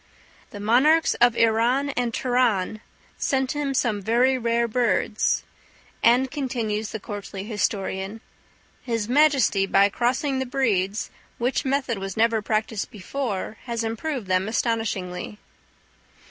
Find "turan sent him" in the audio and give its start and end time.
2.11-3.75